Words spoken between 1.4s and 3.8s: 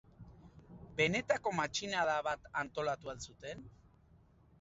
matxinada bat antolatu al zuten?